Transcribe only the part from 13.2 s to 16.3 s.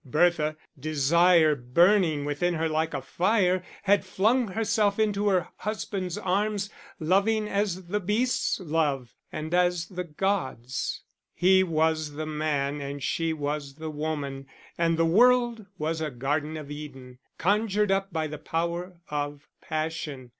was the woman, and the world was a